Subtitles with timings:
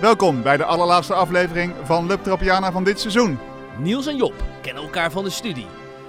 [0.00, 3.38] Welkom bij de allerlaatste aflevering van Lub Tropiana van dit seizoen.
[3.78, 5.66] Niels en Job kennen elkaar van de studie.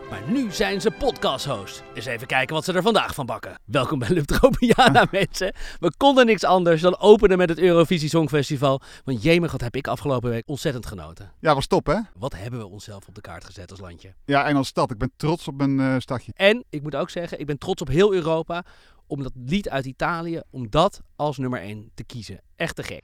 [0.09, 1.83] Maar nu zijn ze podcast-host.
[1.93, 3.59] Eens even kijken wat ze er vandaag van bakken.
[3.65, 5.53] Welkom bij Lubtropiana, mensen.
[5.79, 8.81] We konden niks anders dan openen met het Eurovisie Songfestival.
[9.03, 11.31] Want jemig, wat heb ik afgelopen week ontzettend genoten.
[11.39, 11.97] Ja, was top hè?
[12.17, 14.13] Wat hebben we onszelf op de kaart gezet als landje.
[14.25, 14.91] Ja, en als stad.
[14.91, 16.31] Ik ben trots op mijn eh, stadje.
[16.35, 18.63] En, ik moet ook zeggen, ik ben trots op heel Europa
[19.11, 22.41] om dat lied uit Italië, om dat als nummer 1 te kiezen.
[22.55, 23.03] Echt te gek.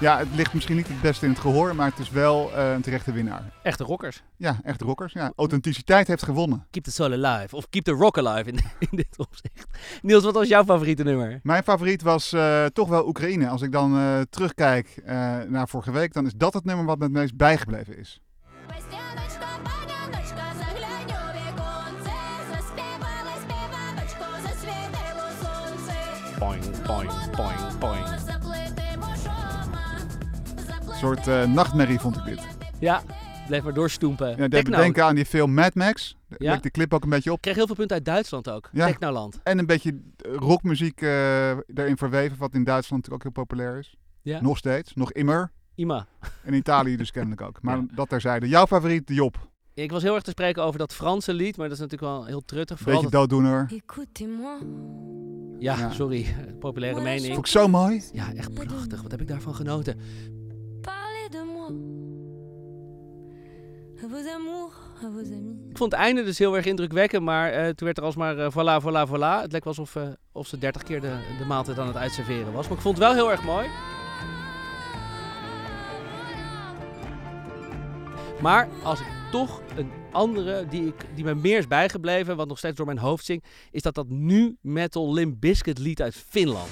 [0.00, 2.72] Ja, het ligt misschien niet het beste in het gehoor, maar het is wel eh,
[2.72, 3.52] een terechte winnaar.
[3.62, 4.22] Echte rockers.
[4.36, 5.12] Ja, echte rockers.
[5.12, 5.32] Ja.
[5.36, 6.66] Authenticiteit heeft gewonnen.
[6.70, 7.56] Keep the soul alive.
[7.56, 8.58] Of keep the rock alive in,
[8.90, 9.66] in dit opzicht.
[10.02, 11.40] Niels, wat was jouw favoriete nummer?
[11.42, 13.48] Mijn favoriet was eh, toch wel Oekraïne.
[13.48, 15.02] Als ik dan eh, terugkijk
[15.48, 18.20] naar vorige week, dan is dat het nummer wat me het meest bijgebleven is.
[26.86, 27.23] Boing.
[31.04, 32.40] Soort eh, nachtmerrie vond ik dit.
[32.80, 33.02] Ja,
[33.46, 34.28] bleef maar doorstoempen.
[34.36, 36.16] Ja, denken aan die film Mad Max.
[36.28, 36.52] Daar Ja.
[36.52, 37.36] leek de clip ook een beetje op.
[37.36, 38.68] Ik kreeg heel veel punten uit Duitsland ook.
[38.72, 38.86] Ja.
[38.86, 39.40] Technoland.
[39.42, 43.94] En een beetje rockmuziek eh erin verweven, wat in Duitsland natuurlijk ook heel populair is.
[44.22, 44.40] Ja.
[44.42, 45.50] Nog steeds, nog immer.
[45.74, 46.06] Ima.
[46.44, 47.58] In Italië dus kennelijk ook.
[47.62, 47.86] Maar Ja.
[47.94, 48.48] dat terzijde.
[48.48, 49.48] Jouw favoriet, Job.
[49.74, 52.24] Ik was heel erg te spreken over dat Franse lied, maar dat is natuurlijk wel
[52.24, 52.78] heel truttig.
[52.78, 53.70] Vooral Beetje dat- dooddoener.
[55.58, 55.90] Ja, Ja.
[55.90, 56.26] sorry.
[56.58, 57.26] Populaire mening.
[57.34, 58.02] Vond ik zo mooi.
[58.12, 59.02] Ja, echt prachtig.
[59.02, 59.98] Wat heb ik daarvan genoten.
[65.70, 68.50] Ik vond het einde dus heel erg indrukwekkend, maar eh, toen werd er alsmaar eh,
[68.50, 69.42] voilà, voilà, voilà.
[69.42, 72.52] Het leek wel alsof eh, of ze 30 keer de, de maaltijd aan het uitserveren
[72.52, 72.68] was.
[72.68, 73.68] Maar ik vond het wel heel erg mooi.
[78.40, 82.58] Maar als ik toch een andere die, ik, die me meer is bijgebleven, wat nog
[82.58, 86.68] steeds door mijn hoofd zingt, is dat dat nu metal Limp Bizkit lied uit Finland.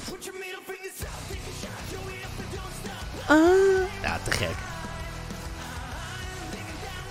[3.29, 4.72] Ah, ja, te gek.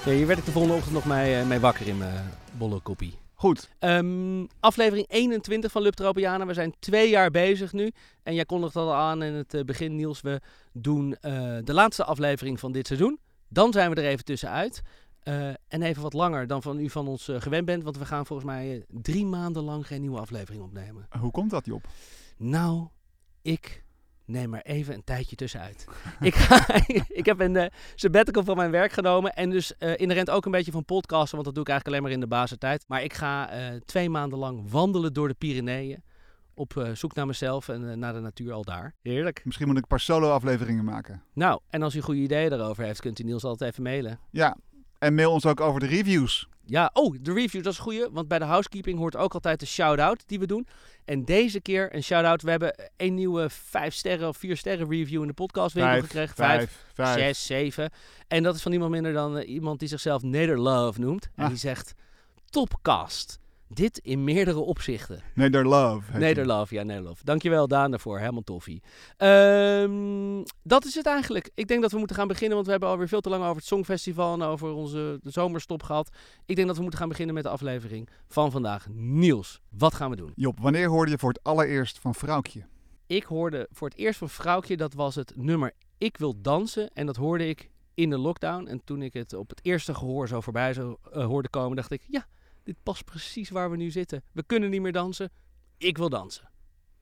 [0.05, 2.79] Ja, hier werd ik de volgende ochtend nog mee, eh, mee wakker in mijn bolle
[2.79, 3.19] koppie.
[3.33, 3.69] Goed.
[3.79, 6.45] Ehm, aflevering 21 van Lubtropiana.
[6.45, 7.91] We zijn twee jaar bezig nu.
[8.23, 10.21] En jij kondigde al aan in het eh, begin, Niels.
[10.21, 10.41] We
[10.73, 13.19] doen eh, de laatste aflevering van dit seizoen.
[13.49, 14.81] Dan zijn we er even tussenuit.
[15.23, 17.83] Eh, en even wat langer dan van u van ons eh, gewend bent.
[17.83, 21.07] Want we gaan volgens mij eh, drie maanden lang geen nieuwe aflevering opnemen.
[21.19, 21.87] Hoe komt dat, Job?
[22.37, 22.87] Nou,
[23.41, 23.83] ik
[24.25, 25.85] neem maar even een tijdje tussenuit.
[26.19, 26.65] ik, ga,
[27.21, 29.33] ik heb een eh, sabbatical van mijn werk genomen.
[29.33, 31.33] En dus eh inherent ook een beetje van podcasten.
[31.33, 32.85] Want dat doe ik eigenlijk alleen maar in de basentijd.
[32.87, 36.03] Maar ik ga eh, twee maanden lang wandelen door de Pyreneeën.
[36.53, 38.95] Op zoek naar mezelf en naar de natuur al daar.
[39.01, 39.41] Heerlijk.
[39.45, 41.23] Misschien moet ik een paar solo-afleveringen maken.
[41.33, 44.19] Nou, en als u goede ideeën daarover heeft, kunt u Niels altijd even mailen.
[44.31, 44.57] Ja.
[44.99, 46.47] En mail ons ook over de reviews.
[46.65, 48.09] Ja, oh, de review, dat is goeie.
[48.11, 50.67] Want bij de housekeeping hoort ook altijd de shout-out die we doen.
[51.05, 52.41] En deze keer een shout-out.
[52.41, 56.35] We hebben een nieuwe vijf sterren of vier sterren review in de podcastwinkel Vijf, gekregen.
[56.35, 57.19] vijf, vijf.
[57.19, 57.89] zes, zeven.
[58.27, 61.29] En dat is van niemand minder dan eh, iemand die zichzelf Nederlove noemt.
[61.35, 61.49] En Ah.
[61.49, 61.93] die zegt,
[62.49, 63.39] topcast.
[63.73, 65.21] Dit in meerdere opzichten.
[65.33, 66.03] Nederlove.
[66.05, 66.19] heet die.
[66.19, 67.23] Nederlove, ja, Nederlove.
[67.23, 68.81] Dankjewel Daan daarvoor, helemaal toffie.
[69.17, 71.49] Ehm, dat is het eigenlijk.
[71.55, 73.55] Ik denk dat we moeten gaan beginnen, want we hebben alweer veel te lang over
[73.55, 76.09] het Songfestival en over onze zomerstop gehad.
[76.45, 78.87] Ik denk dat we moeten gaan beginnen met de aflevering van vandaag.
[78.89, 80.31] Niels, wat gaan we doen?
[80.35, 82.65] Job, wanneer hoorde je voor het allereerst van Vrouwtje?
[83.07, 86.89] Ik hoorde voor het eerst van Vrouwtje, dat was het nummer Ik wil dansen.
[86.93, 88.67] En dat hoorde ik in de lockdown.
[88.67, 91.91] En toen ik het op het eerste gehoor zo voorbij zo, eh, hoorde komen, dacht
[91.91, 92.25] ik, ja,
[92.63, 94.23] dit past precies waar we nu zitten.
[94.31, 95.31] We kunnen niet meer dansen.
[95.77, 96.49] Ik wil dansen.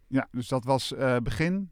[0.07, 1.71] Ja, dus dat was eh, begin.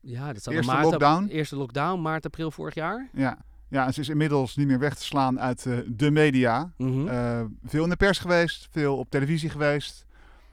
[0.00, 1.26] Ja, dat Eerste maart, lockdown?
[1.26, 3.08] Eerste lockdown, maart, april vorig jaar.
[3.12, 3.38] Ja.
[3.68, 6.72] ja, en ze is inmiddels niet meer weg te slaan uit eh, de media.
[6.76, 7.08] Mhm.
[7.08, 10.06] Eh, veel in de pers geweest, veel op televisie geweest.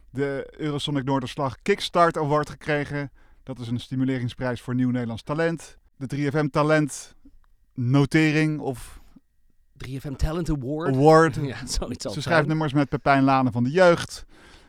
[0.09, 3.11] De Eurosonic Noorderslag Kickstart Award gekregen.
[3.43, 5.77] Dat is een stimuleringsprijs voor nieuw Nederlands talent.
[5.97, 7.15] De 3FM Talent
[7.73, 9.01] Notering of
[9.87, 10.95] 3FM Talent Award.
[10.95, 11.35] Award.
[11.41, 14.25] Ja, zoiets zal Ze schrijft nummers met Pepijn Lanen van de jeugd.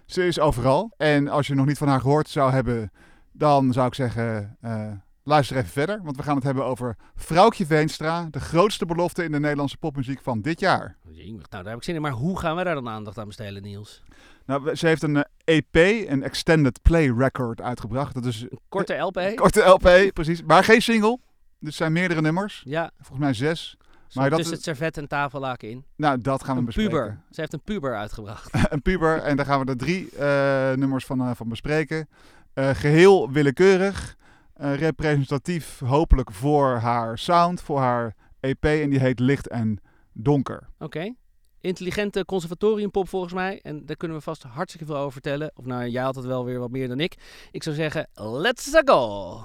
[0.06, 0.93] Ze is overal.
[0.96, 2.90] En als je nog niet van haar gehoord zou hebben,
[3.32, 4.90] dan zou ik zeggen, eh,
[5.22, 6.00] luister even verder.
[6.02, 10.20] Want we gaan het hebben over Vrouwtje Veenstra, de grootste belofte in de Nederlandse popmuziek
[10.22, 10.96] van dit jaar.
[11.11, 12.00] Jemig, Nou, daar heb ik zin in.
[12.02, 14.02] Maar hoe gaan we daar dan aandacht aan besteden, Niels?
[14.46, 18.14] Nou, ze heeft een eh, EP, een Extended Play Record, uitgebracht.
[18.14, 19.16] Dat is Een korte LP?
[19.16, 20.43] een korte LP, precies.
[20.43, 21.19] Maar geen single.
[21.58, 22.62] Dus zijn meerdere nummers.
[22.64, 23.76] Ja, Volgens mij zes.
[24.14, 25.84] Maar dat tussen is- het servet en tafellaken in.
[25.96, 26.93] Nou, dat gaan we Een bespreken.
[26.93, 27.20] puber.
[27.31, 28.50] Ze heeft een puber uitgebracht.
[28.72, 29.19] een puber.
[29.22, 32.08] En daar gaan we er drie eh, nummers van, eh, van bespreken.
[32.55, 34.16] Eh, geheel willekeurig.
[34.56, 38.64] representatief hopelijk voor haar sound, voor haar EP.
[38.64, 39.78] En die heet Licht en
[40.12, 40.69] donker.
[40.78, 41.14] Oké.
[41.61, 43.61] Intelligente conservatoriumpop volgens mij.
[43.62, 45.50] En daar kunnen we vast hartstikke veel over vertellen.
[45.55, 47.14] Of nou, jij had het wel weer wat meer dan ik.
[47.50, 49.40] Ik zou zeggen, let's go!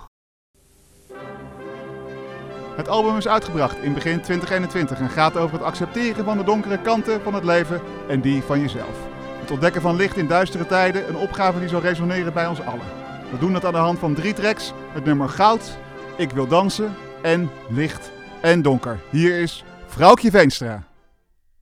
[2.80, 6.82] Het album is uitgebracht in begin 2021 en gaat over het accepteren van de donkere
[6.82, 8.98] kanten van het leven en die van jezelf.
[9.40, 12.86] Het ontdekken van licht in duistere tijden, een opgave die zal resoneren bij ons allen.
[13.32, 15.78] We doen dat aan de hand van drie tracks: het nummer Goud,
[16.18, 18.12] Ik wil dansen en Licht
[18.42, 19.00] en Donker.
[19.10, 20.84] Hier is Vrouwtje Veenstra.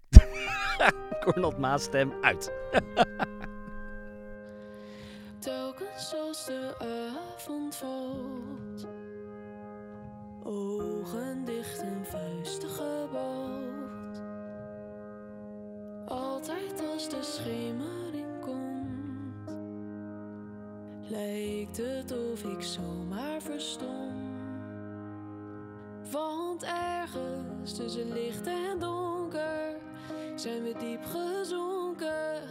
[1.24, 2.52] Cornel Maas stem uit.
[5.40, 6.75] Telkens als de
[7.36, 8.47] avond valt,
[10.48, 14.22] ogen dicht en vuisten gebald.
[16.06, 19.52] Altijd als de schemering komt,
[21.10, 24.16] lijkt het of ik zomaar verstom.
[26.12, 29.76] Want ergens tussen licht en donker
[30.36, 32.42] zijn we diep gezonken.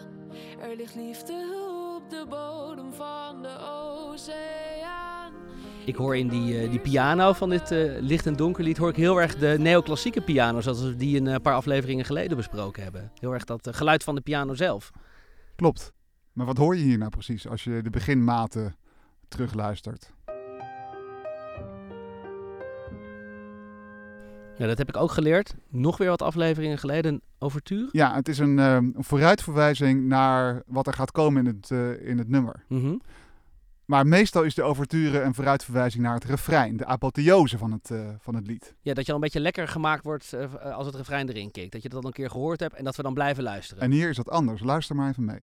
[0.60, 1.66] Er ligt liefde
[1.96, 5.15] op de bodem van de oceaan.
[5.86, 8.88] Ik hoor in die, eh, die piano van dit eh, licht en donker lied hoor
[8.88, 12.82] ik heel erg de neoclassieke piano, zoals we die een eh, paar afleveringen geleden besproken
[12.82, 13.10] hebben.
[13.20, 14.90] Heel erg dat geluid van de piano zelf.
[15.56, 15.92] Klopt.
[16.32, 18.76] Maar wat hoor je hier nou precies als je de beginmaten
[19.28, 20.12] terugluistert?
[24.58, 25.54] Ja, dat heb ik ook geleerd.
[25.68, 27.88] Nog weer wat afleveringen geleden, een overtuur.
[27.92, 32.28] Ja, het is een, een vooruitverwijzing naar wat er gaat komen in het, in het
[32.28, 32.64] nummer.
[32.68, 32.96] Mhm.
[33.86, 38.08] Maar meestal is de overture een vooruitverwijzing naar het refrein, de apotheose van het, eh,
[38.18, 38.74] van het lied.
[38.80, 41.72] Ja, dat je al een beetje lekker gemaakt wordt eh, als het refrein erin kikt.
[41.72, 43.82] Dat je dat al een keer gehoord hebt en dat we dan blijven luisteren.
[43.82, 44.62] En hier is dat anders.
[44.62, 45.40] Luister maar even mee.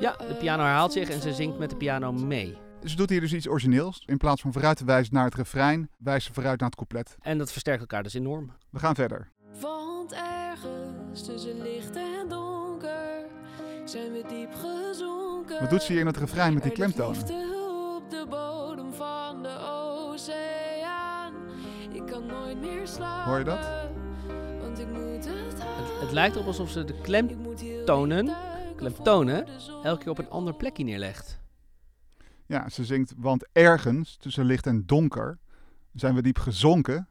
[0.00, 2.58] Ja, de piano herhaalt zich en ze zingt met de piano mee.
[2.84, 4.02] Ze doet hier dus iets origineels.
[4.06, 7.16] In plaats van vooruit te wijzen naar het refrein, wijst ze vooruit naar het couplet.
[7.20, 8.52] En dat versterkt elkaar dus enorm.
[8.70, 9.28] We gaan verder.
[9.60, 13.24] Want ergens tussen licht en donker
[13.84, 15.60] zijn we diep gezonken.
[15.60, 17.16] Wat doet ze hier in het refrein met die klemtonen?
[17.18, 21.32] liefde op de bodem van de oceaan.
[21.92, 23.30] Ik kan nooit meer slapen.
[23.30, 23.66] Hoor je dat?
[24.60, 25.28] Want ik moet het
[25.58, 28.26] Het, het lijkt erop alsof ze de klemtonen,
[29.58, 29.84] zon.
[29.84, 31.40] elke keer op een ander plekje neerlegt.
[32.52, 35.38] Ja, ze zingt, want ergens tussen licht en donker
[35.94, 37.08] zijn we diep gezonken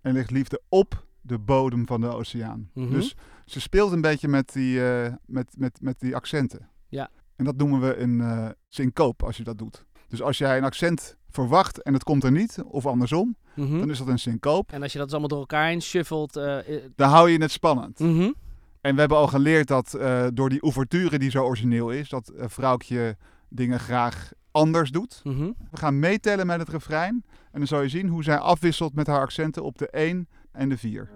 [0.00, 2.70] en ligt liefde op de bodem van de oceaan.
[2.74, 2.90] Mhm.
[2.92, 3.14] Dus
[3.44, 6.68] ze speelt een beetje met die, eh, met, met, met die accenten.
[6.88, 7.10] Ja.
[7.36, 9.84] En dat noemen we een eh syncoop als je dat doet.
[10.08, 13.78] Dus als jij een accent verwacht en het komt er niet, of andersom, Mhm.
[13.78, 14.72] dan is dat een syncoop.
[14.72, 16.36] En als je dat dus allemaal door elkaar heen shuffelt.
[16.36, 16.58] eh,
[16.96, 17.98] Dan hou je het spannend.
[17.98, 18.32] mhm.
[18.80, 19.90] En we hebben al geleerd dat
[20.34, 23.16] door die ouverture die zo origineel is, dat uh, vrouwtje
[23.48, 25.20] dingen graag anders doet.
[25.24, 25.54] Mm -hmm.
[25.70, 27.24] We gaan meetellen met het refrein.
[27.52, 30.68] En dan zal je zien hoe zij afwisselt met haar accenten op de 1 en
[30.68, 31.08] de 4.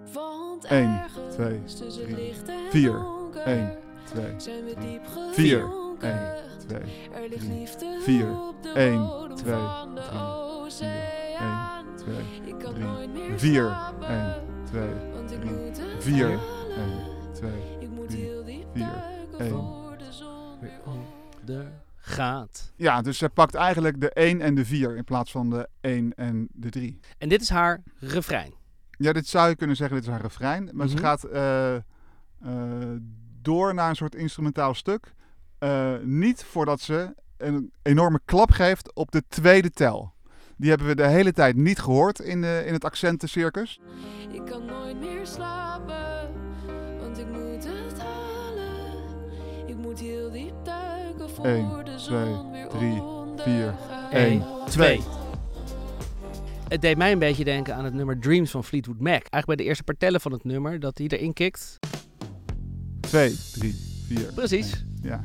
[0.69, 1.01] 1,
[1.31, 2.33] 2, 3,
[2.69, 3.05] 4,
[3.45, 4.99] 1, 2, 3,
[5.31, 6.19] 4, 1,
[6.67, 6.79] 2,
[7.37, 7.67] 3,
[8.01, 8.37] 4,
[8.75, 9.57] 1, 2, 3,
[10.17, 12.13] 4 1, 2,
[13.25, 14.35] 3, 4, 1,
[14.65, 14.81] 2,
[15.25, 15.49] 3,
[15.99, 16.39] 4, 1,
[17.33, 17.51] 2,
[18.07, 18.89] 3, 4,
[19.37, 19.80] 1,
[22.21, 22.71] gaat.
[22.75, 26.13] Ja, dus zij pakt eigenlijk de 1 en de 4 in plaats van de 1
[26.15, 26.99] en de 3.
[27.17, 28.53] En dit is haar refrein.
[28.97, 30.69] Ja, dit zou je kunnen zeggen, dit is haar refrein.
[30.73, 31.03] Maar ze Mhm.
[31.03, 31.81] gaat eh, eh,
[33.41, 35.13] door naar een soort instrumentaal stuk.
[35.59, 40.13] Eh, niet voordat ze een enorme klap geeft op de tweede tel.
[40.57, 43.79] Die hebben we de hele tijd niet gehoord in, de, in het accentencircus.
[44.31, 46.29] Ik kan nooit meer slapen,
[46.99, 49.03] want ik moet het halen.
[49.67, 50.30] Ik moet heel
[51.39, 52.35] 1, 2,
[52.69, 53.01] 3,
[53.37, 53.75] 4,
[54.11, 55.01] 1, 2.
[56.67, 59.09] Het deed mij een beetje denken aan het nummer Dreams van Fleetwood Mac.
[59.09, 61.79] Eigenlijk bij de eerste partellen van het nummer, dat hij erin kikt.
[62.99, 63.75] 2, 3,
[64.07, 64.33] 4.
[64.33, 64.85] Precies.
[65.01, 65.23] Ja,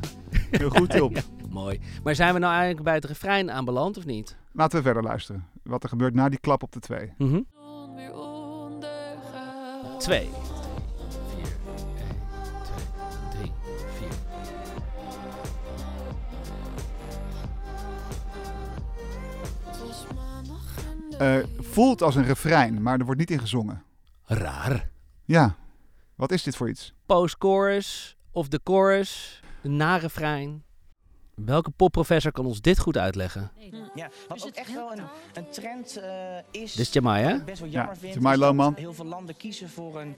[0.51, 1.19] heel goed, Job.
[1.51, 1.81] mooi.
[2.03, 4.37] Maar zijn we nou eigenlijk bij het refrein aanbeland of niet?
[4.53, 5.47] Laten we verder luisteren.
[5.63, 6.99] Wat er gebeurt na die klap op de 2.
[9.99, 10.29] 2.
[10.29, 10.56] Mhm.
[21.19, 23.83] De Eh, voelt als een refrein, maar er wordt niet in gezongen.
[24.25, 24.89] Raar.
[25.25, 25.57] Ja,
[26.15, 26.93] wat is dit voor iets?
[27.07, 30.65] Post-chorus of de chorus, de na-refrein.
[31.35, 33.51] Welke popprofessor kan ons dit goed uitleggen?
[33.95, 35.05] Ja, wat ook echt wel een,
[35.35, 36.73] een trend eh, is.
[36.73, 37.45] Dit is Jamai, hè?
[37.45, 38.15] best wel jammer Ja, vind.
[38.15, 38.75] Jamai Lohman.
[38.77, 40.17] Heel veel landen kiezen voor een,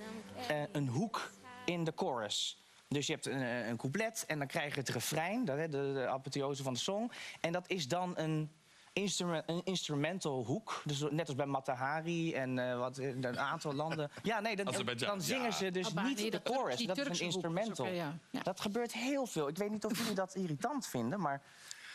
[0.48, 1.30] eh, een hoek
[1.64, 2.62] in de chorus.
[2.88, 5.92] Dus je hebt een, een couplet en dan krijg je het refrein, dat, hè, de,
[5.94, 7.10] de apotheose van de song.
[7.40, 8.50] En dat is dan een,
[8.92, 10.82] instrument, een instrumental hoek.
[10.84, 14.10] Dus net als bij Matahari en eh, wat, een aantal landen.
[14.22, 15.50] Ja, nee, dan, zingen ja.
[15.50, 16.86] ze dus niet nee, de chorus.
[16.86, 17.86] Dat is een instrumental.
[17.86, 18.18] oké, ja.
[18.30, 18.42] Ja.
[18.42, 19.48] Dat gebeurt heel veel.
[19.48, 21.42] Ik weet niet of jullie dat irritant vinden, maar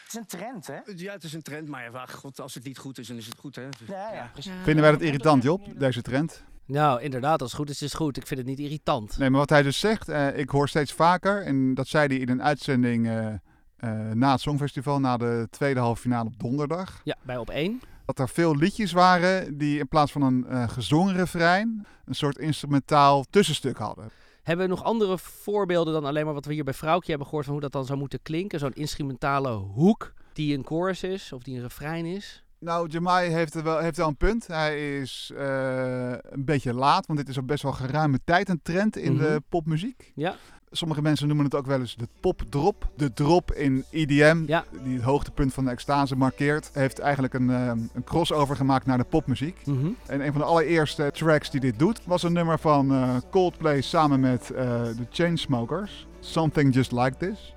[0.03, 0.79] het is een trend, hè?
[0.95, 3.25] Ja, het is een trend, maar ja, god, als het niet goed is, dan is
[3.25, 3.69] het goed, hè.
[3.69, 4.51] Dus- Ja, ja, precies.
[4.63, 6.43] Vinden wij dat irritant, Job, deze trend?
[6.65, 8.17] Nou, inderdaad, als het goed is, is het goed.
[8.17, 9.17] Ik vind het niet irritant.
[9.17, 12.17] Nee, maar wat hij dus zegt, eh, ik hoor steeds vaker, en dat zei hij
[12.17, 13.33] in een uitzending eh,
[13.83, 17.81] eh, na het Songfestival, na de tweede halve finale op donderdag, Ja, bij op één.
[18.05, 22.37] dat er veel liedjes waren die in plaats van een eh, gezongen refrein, een soort
[22.37, 24.09] instrumentaal tussenstuk hadden.
[24.43, 27.45] Hebben we nog andere voorbeelden dan alleen maar wat we hier bij Vrouwtje hebben gehoord
[27.45, 28.59] van hoe dat dan zou moeten klinken?
[28.59, 32.43] Zo'n instrumentale hoek die een chorus is of die een refrein is?
[32.59, 34.47] Nou, Jamai heeft, wel, heeft wel een punt.
[34.47, 38.59] Hij is eh, een beetje laat, want dit is al best wel geruime tijd een
[38.63, 39.21] trend in Mhm.
[39.23, 40.11] de popmuziek.
[40.15, 40.35] Ja.
[40.75, 42.89] Sommige mensen noemen het ook wel eens de popdrop.
[42.95, 44.63] De drop in EDM, Ja.
[44.83, 48.97] die het hoogtepunt van de extase markeert, heeft eigenlijk een, eh, een crossover gemaakt naar
[48.97, 49.65] de popmuziek.
[49.65, 49.87] Mhm.
[50.05, 53.81] En een van de allereerste tracks die dit doet, was een nummer van eh, Coldplay
[53.81, 56.07] samen met eh, de Chainsmokers.
[56.19, 57.55] Something Just Like This.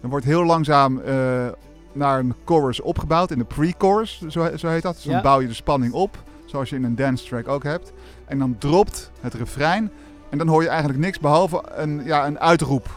[0.00, 1.48] Dan wordt heel langzaam eh,
[1.92, 4.94] naar een chorus opgebouwd, in de pre-chorus, zo, zo heet dat.
[4.94, 7.92] Dus dan bouw je de spanning op, zoals je in een dance track ook hebt.
[8.24, 9.90] En dan dropt het refrein.
[10.32, 12.88] En dan hoor je eigenlijk niks behalve een, ja, een uitroep.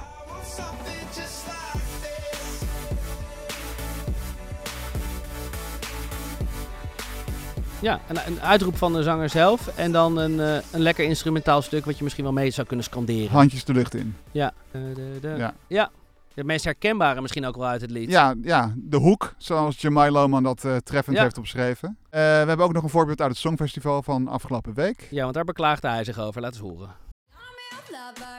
[7.81, 11.61] Ja, een, een uitroep van de zanger zelf en dan een, eh, een lekker instrumentaal
[11.61, 13.29] stuk wat je misschien wel mee zou kunnen scanderen.
[13.29, 14.15] Handjes de lucht in.
[14.31, 14.53] Ja.
[14.71, 15.53] Eh, de, de- Ja.
[15.67, 15.89] ja.
[16.33, 18.09] De meest herkenbare misschien ook wel uit het lied.
[18.09, 21.21] Ja, ja, de hoek, zoals Jamai Lohman dat eh, treffend Ja.
[21.23, 21.97] heeft opgeschreven.
[22.09, 25.07] Eh, we hebben ook nog een voorbeeld uit het Songfestival van afgelopen week.
[25.11, 26.41] Ja, want daar beklaagde hij zich over.
[26.41, 26.89] Laat eens horen.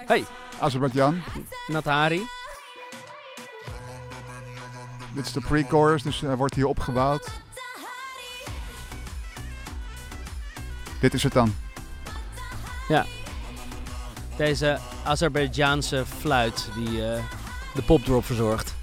[0.06, 0.24] Hey,
[0.60, 1.22] Azerbeidzjan.
[1.66, 2.22] Natari.
[5.14, 7.30] Dit is de pre-chorus, dus hij wordt hier opgebouwd.
[11.00, 11.54] Dit is het dan.
[14.36, 17.24] Deze Azerbeidzjaanse fluit die eh,
[17.74, 18.74] de popdrop verzorgt.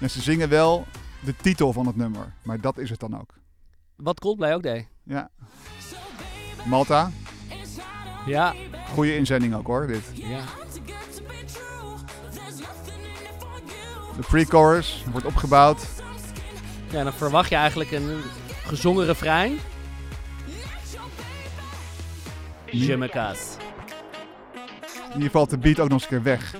[0.00, 0.86] En ze zingen wel
[1.20, 3.34] de titel van het nummer, maar dat is het dan ook.
[3.96, 4.88] Wat Coldplay ook deed.
[5.02, 5.30] Ja.
[6.64, 7.10] Malta,
[8.26, 8.54] Ja.
[8.92, 10.02] goede inzending ook hoor, dit.
[10.12, 10.40] ja.
[14.16, 15.86] De pre-chorus wordt opgebouwd.
[16.90, 18.20] Ja, dan verwacht je eigenlijk een
[18.66, 19.58] gezongen refrein.
[22.70, 23.58] Je me casse.
[25.18, 26.54] Hier valt de beat ook nog eens een keer weg.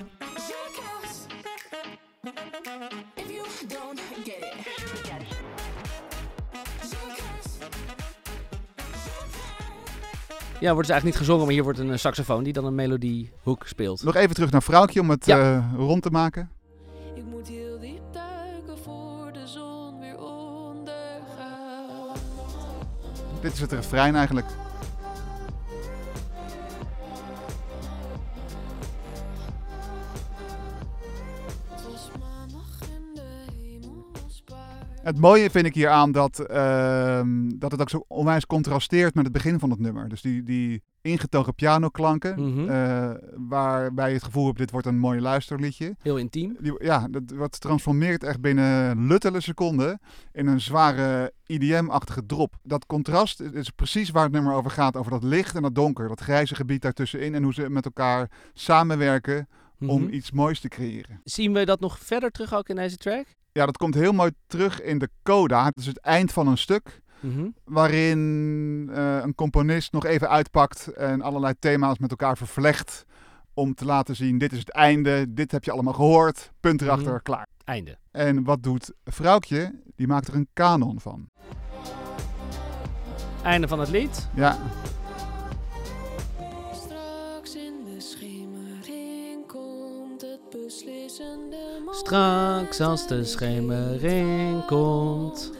[10.59, 12.75] Ja, wordt dus eigenlijk niet gezongen, maar hier wordt een eh, saxofoon die dan een
[12.75, 14.03] melodiehoek speelt.
[14.03, 15.39] Nog even terug naar Vrouwtje om het Ja.
[15.39, 16.49] eh, rond te maken.
[17.15, 22.19] Ik moet heel diep duiken voor de zon weer ondergaat.
[23.41, 24.47] Dit is het refrein eigenlijk.
[35.05, 39.23] Het mooie vind ik hier aan dat, ehm, dat het ook zo onwijs contrasteert met
[39.23, 40.09] het begin van het nummer.
[40.09, 42.69] Dus die, die ingetogen pianoklanken, Mhm.
[42.69, 43.09] eh,
[43.47, 45.95] waarbij je het gevoel hebt, dit wordt een mooi luisterliedje.
[46.01, 46.57] Heel intiem.
[46.59, 49.99] Die, ja, dat wordt transformeert echt binnen luttele seconden
[50.31, 52.55] in een zware IDM-achtige drop.
[52.63, 56.07] Dat contrast is precies waar het nummer over gaat, over dat licht en dat donker,
[56.07, 59.47] dat grijze gebied daartussenin en hoe ze met elkaar samenwerken
[59.79, 60.13] om Mhm.
[60.13, 61.21] iets moois te creëren.
[61.23, 63.25] Zien we dat nog verder terug ook in deze track?
[63.51, 65.65] Ja, dat komt heel mooi terug in de coda.
[65.65, 67.03] Het is het eind van een stuk.
[67.19, 67.47] Mhm.
[67.63, 73.05] waarin eh, een componist nog even uitpakt en allerlei thema's met elkaar vervlecht
[73.53, 77.11] om te laten zien, dit is het einde, dit heb je allemaal gehoord, punt erachter,
[77.13, 77.21] Mhm.
[77.23, 77.47] klaar.
[77.63, 77.97] Einde.
[78.11, 79.71] En wat doet Vrouwtje?
[79.95, 81.29] Die maakt er een kanon van.
[83.43, 84.29] Einde van het lied.
[84.35, 84.57] Ja,
[91.95, 95.51] Straks als de schemering komt.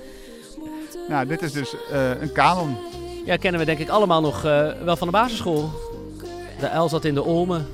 [1.09, 2.77] nou, dit is dus eh, een kanon.
[3.25, 5.69] Ja, kennen we denk ik allemaal nog eh, wel van de basisschool.
[6.59, 7.65] De L zat in de Olmen.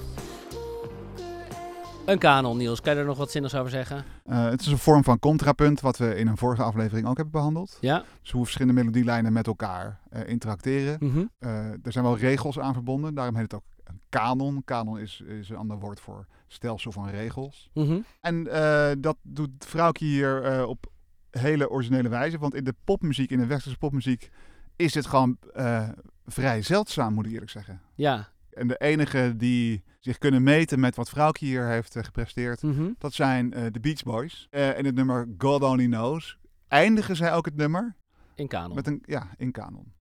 [2.05, 2.81] Een kanon, Niels.
[2.81, 4.03] Kan je er nog wat zinnigs over zeggen?
[4.25, 7.33] Eh, het is een vorm van contrapunt, wat we in een vorige aflevering ook hebben
[7.33, 7.77] behandeld.
[7.79, 8.03] Ja?
[8.21, 11.29] Dus hoe verschillende melodielijnen met elkaar interacteren.
[11.39, 11.49] Eh,
[11.83, 13.63] er zijn wel regels aan verbonden, daarom heet het ook
[14.11, 14.61] kanon.
[14.63, 17.69] Kanon is, is een ander woord voor stelsel van regels.
[17.73, 17.99] Mhm.
[18.21, 20.91] En eh, dat doet Vrouwtje hier eh, op
[21.29, 22.37] hele originele wijze.
[22.37, 24.29] Want in de popmuziek, in de westerse popmuziek,
[24.75, 25.89] is dit gewoon eh,
[26.25, 27.81] vrij zeldzaam, moet ik eerlijk zeggen.
[27.95, 28.29] Ja.
[28.53, 32.89] En de enige die zich kunnen meten met wat Vrouwtje hier heeft gepresteerd, Mhm.
[32.97, 34.47] dat zijn de Beach Boys.
[34.49, 36.37] En het nummer God Only Knows
[36.67, 37.95] eindigen zij ook het nummer
[38.35, 38.75] In kanon.
[38.75, 39.93] met een, ja, in kanon.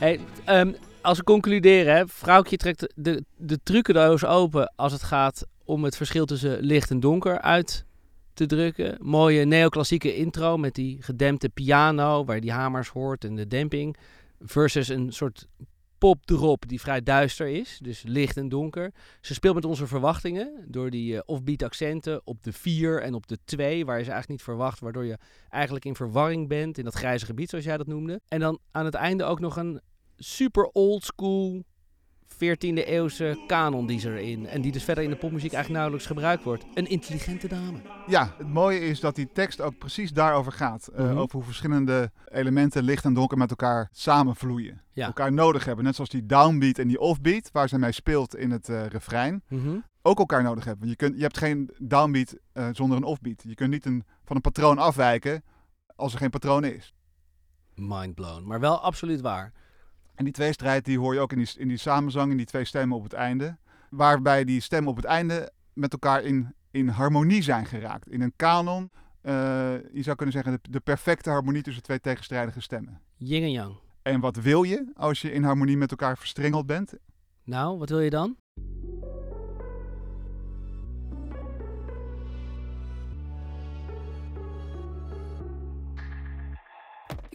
[0.00, 5.46] Hey, ehm, als we concluderen, hè, vrouwtje trekt de, de trucendoos open als het gaat
[5.64, 7.84] om het verschil tussen licht en donker uit
[8.34, 8.96] te drukken.
[9.00, 13.96] Mooie neoclassieke intro met die gedempte piano waar je die hamers hoort en de demping.
[14.40, 15.46] Versus een soort
[15.98, 18.92] popdrop die vrij duister is, dus licht en donker.
[19.20, 23.26] Ze speelt met onze verwachtingen door die eh, offbeat accenten op de 4 en op
[23.26, 26.84] de 2, waar je ze eigenlijk niet verwacht, waardoor je eigenlijk in verwarring bent in
[26.84, 28.20] dat grijze gebied zoals jij dat noemde.
[28.28, 29.80] En dan aan het einde ook nog een
[30.20, 31.64] super old school
[32.34, 34.46] 14e eeuwse kanon die ze erin.
[34.46, 36.64] En die dus verder in de popmuziek eigenlijk nauwelijks gebruikt wordt.
[36.74, 37.78] Een intelligente dame.
[38.06, 40.88] Ja, het mooie is dat die tekst ook precies daarover gaat.
[40.92, 41.16] Mhm.
[41.16, 44.82] Over hoe verschillende elementen, licht en donker, met elkaar samenvloeien.
[44.92, 45.06] Ja.
[45.06, 45.84] Elkaar nodig hebben.
[45.84, 49.42] Net zoals die downbeat en die offbeat, waar ze mee speelt in het eh refrein.
[50.02, 50.88] Ook elkaar nodig hebben.
[50.88, 53.42] Je, kunt, je hebt geen downbeat eh, zonder een offbeat.
[53.46, 55.42] Je kunt niet een, van een patroon afwijken
[55.96, 56.94] als er geen patroon is.
[57.74, 58.46] Mind blown.
[58.46, 59.52] Maar wel absoluut waar.
[60.20, 62.64] En die tweestrijd die hoor je ook in die, in die samenzang, in die twee
[62.64, 63.56] stemmen op het einde.
[63.90, 68.10] Waarbij die stemmen op het einde met elkaar in, in harmonie zijn geraakt.
[68.10, 69.34] In een kanon, eh,
[69.92, 73.00] je zou kunnen zeggen, de, de perfecte harmonie tussen twee tegenstrijdige stemmen.
[73.16, 73.74] Yin en yang.
[74.02, 76.94] En wat wil je als je in harmonie met elkaar verstrengeld bent?
[77.44, 78.36] Nou, wat wil je dan?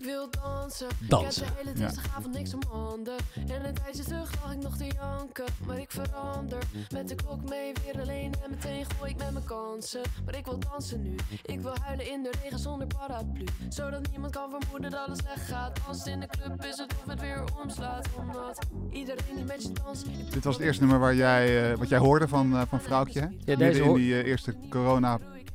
[0.06, 0.88] Wil dansen.
[1.08, 1.42] Dansen.
[1.42, 3.16] Ik heb de hele dinsdagavond niks om handen.
[3.48, 5.46] En een tijdje terug lag ik nog te janken.
[5.68, 6.64] Maar ik verander.
[6.92, 8.34] Met de klok mee weer alleen.
[8.44, 10.02] En meteen gooi ik met mijn kansen.
[10.26, 11.16] Maar ik wil dansen nu.
[11.46, 13.44] Ik wil huilen in de regen zonder paraplu.
[13.70, 15.80] Zodat niemand kan vermoeden dat het slecht gaat.
[15.86, 18.08] Dansen in de club is het of het weer omslaat.
[18.20, 18.60] Omdat
[18.92, 20.06] iedereen die met je danst.
[20.32, 23.20] Dit was het eerste nummer waar jij, eh, wat jij hoorde van, eh, van Vrouwtje.
[23.20, 23.28] Hè?
[23.52, 24.56] Ja, deze in die eh, eerste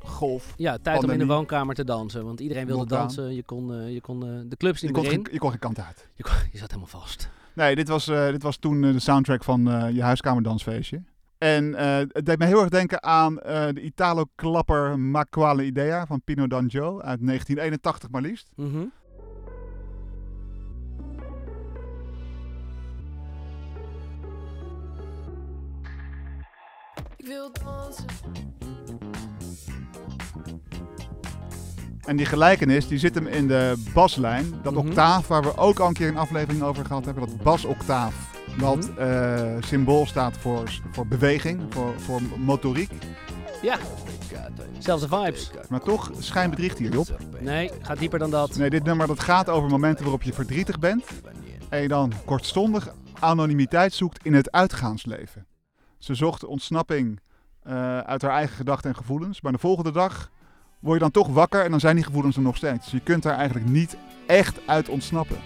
[0.00, 0.54] corona-golf.
[0.56, 2.24] Ja, tijd om in de woonkamer te dansen.
[2.24, 3.00] Want iedereen wilde Lockdown.
[3.00, 3.34] dansen.
[3.34, 5.24] Je kon, eh, je kon eh, de clubs Je niet kon, meer in.
[5.24, 6.08] geen, je kon geen kant uit.
[6.14, 7.30] Je, kon- je zat helemaal vast.
[7.54, 11.02] Nee, dit was, eh, dit was toen de soundtrack van eh, je huiskamerdansfeestje.
[11.38, 16.06] En eh, het deed me heel erg denken aan eh, de Italo-klapper Ma Quale Idea
[16.06, 18.48] van Pino D'Angio uit 1981 maar liefst.
[18.56, 18.84] Mhm.
[27.16, 28.04] Ik wil dansen.
[32.10, 34.54] En die gelijkenis die zit hem in de baslijn.
[34.62, 34.86] Dat Mhm.
[34.86, 37.26] octaaf waar we ook al een keer een aflevering over gehad hebben.
[37.26, 38.14] Dat basoctaaf.
[38.58, 38.98] Dat Mhm.
[38.98, 42.90] eh, symbool staat voor, voor beweging, voor, voor motoriek.
[43.62, 43.78] Ja.
[44.78, 45.50] Zelfde vibes.
[45.68, 47.16] Maar toch schijnbedriegt hier, Job.
[47.40, 48.56] Nee, gaat dieper dan dat.
[48.56, 51.04] Nee, dit nummer dat gaat over momenten waarop je verdrietig bent.
[51.68, 55.46] En je dan kortstondig anonimiteit zoekt in het uitgaansleven.
[55.98, 57.20] Ze zocht ontsnapping
[57.62, 59.40] eh, uit haar eigen gedachten en gevoelens.
[59.40, 60.30] Maar de volgende dag
[60.80, 62.84] word je dan toch wakker en dan zijn die gevoelens er nog steeds.
[62.84, 65.38] Dus je kunt daar eigenlijk niet echt uit ontsnappen.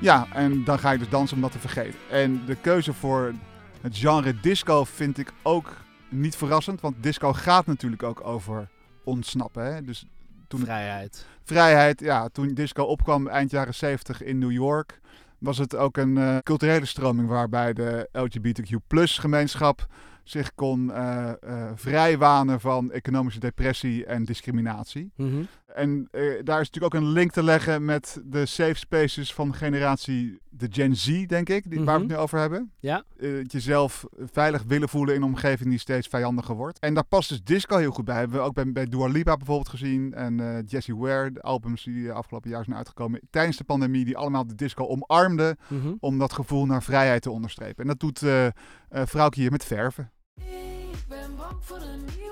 [0.00, 1.98] Ja, en dan ga je dus dansen om dat te vergeten.
[2.10, 3.34] En de keuze voor
[3.80, 5.76] het genre disco vind ik ook
[6.08, 6.80] niet verrassend.
[6.80, 8.68] Want disco gaat natuurlijk ook over
[9.04, 9.74] ontsnappen.
[9.74, 9.84] Hè?
[9.84, 10.06] Dus
[10.48, 11.26] toen het Vrijheid.
[11.44, 15.00] vrijheid, ja, toen disco opkwam eind jaren 70 in New York,
[15.40, 18.74] was het ook een eh, culturele stroming waarbij de LGBTQ
[19.18, 19.86] gemeenschap
[20.24, 25.12] zich kon eh eh, vrijwanen van economische depressie en discriminatie.
[25.16, 25.42] Mhm.
[25.74, 29.54] En eh, daar is natuurlijk ook een link te leggen met de safe spaces van
[29.54, 32.10] generatie de Gen Z, denk ik, die, waar we het Mhm.
[32.16, 32.72] nu over hebben.
[32.78, 33.04] Ja.
[33.18, 36.78] Eh, het jezelf veilig willen voelen in een omgeving die steeds vijandiger wordt.
[36.78, 38.16] En daar past dus disco heel goed bij.
[38.18, 40.14] Hebben we ook bij, bij Dua Lipa bijvoorbeeld gezien.
[40.14, 44.04] En eh Jessie Ware, de albums die eh, afgelopen jaar zijn uitgekomen tijdens de pandemie,
[44.04, 45.92] die allemaal de disco omarmden Mhm.
[46.00, 47.82] om dat gevoel naar vrijheid te onderstrepen.
[47.82, 48.52] En dat doet eh eh
[48.88, 50.10] Vrouwtje hier met verven.
[50.36, 52.29] Ik ben bang voor een nieuwe dag.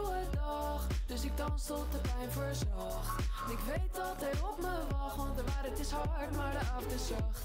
[1.19, 3.19] Dus ik dans tot de pijn verzacht.
[3.47, 6.59] En ik weet dat hij op me wacht, want de waarheid is hard, maar de
[6.59, 7.43] avond is zacht.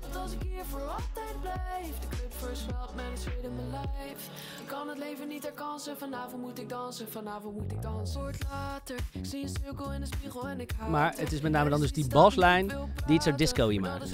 [0.00, 4.30] Want als ik hier voor altijd blijf, de club versmelt een zweet in mijn lijf.
[4.60, 8.20] Ik kan het leven niet herkansen, vanavond moet ik dansen, vanavond moet ik dansen.
[8.20, 11.40] Wordt later, ik zie een cirkel in de spiegel en ik hou Maar het is
[11.40, 12.66] met name dan dus die baslijn
[13.06, 14.10] die het zo disco-y maakt.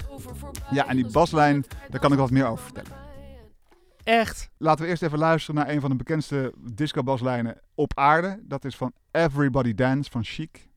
[0.71, 3.02] Ja, en die baslijn, daar kan ik wat meer over vertellen.
[4.03, 4.49] Echt?
[4.57, 8.39] Laten we eerst even luisteren naar een van de bekendste disco-baslijnen op aarde.
[8.43, 10.71] Dat is van Everybody Dance van Chic.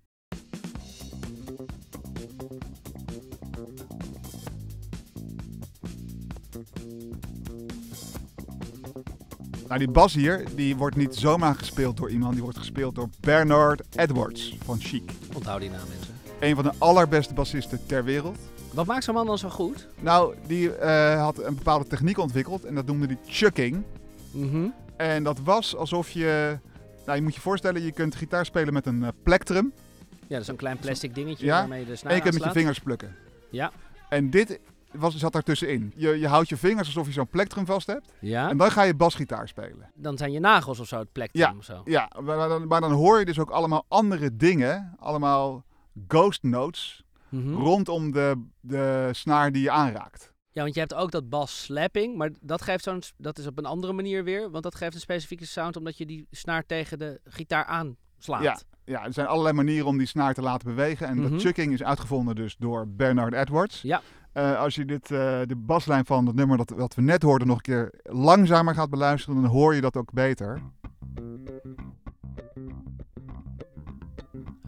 [9.67, 12.33] Nou, die bas hier, die wordt niet zomaar gespeeld door iemand.
[12.33, 15.11] Die wordt gespeeld door Bernard Edwards van Chic.
[15.35, 16.15] Onthoud die naam mensen.
[16.41, 18.39] Een van de allerbeste bassisten ter wereld.
[18.77, 19.87] Wat maakt zo'n man dan zo goed?
[20.01, 23.83] Nou, die eh, had een bepaalde techniek ontwikkeld en dat noemde hij chucking.
[24.31, 24.67] Mhm.
[24.97, 26.59] En dat was alsof je...
[27.07, 29.73] Nou, je moet je voorstellen, je kunt gitaar spelen met een eh, plektrum.
[30.11, 32.35] Ja, dat is zo'n klein plastic dingetje Ja, waarmee je de snaar En je kunt
[32.35, 33.17] met je vingers plukken.
[33.51, 33.73] Ja.
[34.09, 34.61] En dit
[34.93, 35.93] was, zat daartussenin.
[35.97, 38.13] Je, je houdt je vingers alsof je zo'n plektrum vast hebt.
[38.21, 38.51] Ja?
[38.51, 39.91] En dan ga je basgitaar spelen.
[39.95, 41.55] Dan zijn je nagels of zo het plek Ja.
[41.59, 41.81] of zo.
[41.85, 44.95] Ja, maar dan, maar dan hoor je dus ook allemaal andere dingen.
[44.99, 45.65] Allemaal
[46.09, 47.53] ghost notes Mhm.
[47.55, 50.35] rondom de, de snaar die je aanraakt.
[50.51, 53.59] Ja, want je hebt ook dat bas slapping, maar dat geeft zo'n, dat is op
[53.59, 56.99] een andere manier weer, want dat geeft een specifieke sound omdat je die snaar tegen
[56.99, 58.43] de gitaar aanslaat.
[58.43, 58.59] Ja.
[58.85, 61.07] Ja, er zijn allerlei manieren om die snaar te laten bewegen.
[61.07, 61.31] En Mhm.
[61.31, 63.83] dat chucking is uitgevonden dus door Bernard Edwards.
[63.83, 64.01] Ja.
[64.33, 67.47] Eh, als je dit, eh, de baslijn van het nummer dat, wat we net hoorden
[67.49, 70.63] nog een keer langzamer gaat beluisteren, dan hoor je dat ook beter.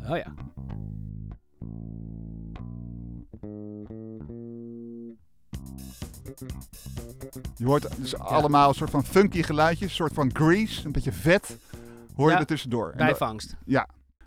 [0.08, 0.34] Oh ja.
[7.56, 11.12] Je hoort dus allemaal een soort van funky geluidjes, een soort van grease, een beetje
[11.12, 11.58] vet,
[12.14, 12.90] hoor je Ja, er tussendoor.
[12.90, 13.56] En dat, Bijvangst.